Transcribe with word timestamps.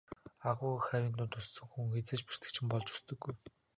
Агуу 0.51 0.69
их 0.77 0.83
хайрын 0.93 1.11
дунд 1.17 1.33
өссөн 1.39 1.67
хүн 1.69 1.87
хэзээ 1.93 2.17
ч 2.19 2.21
бэртэгчин 2.27 2.65
болж 2.73 2.87
өсдөггүй. 2.95 3.33